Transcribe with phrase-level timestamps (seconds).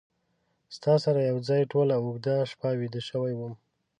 [0.75, 3.53] ستا سره یو ځای ټوله اوږده شپه ویده شوی وم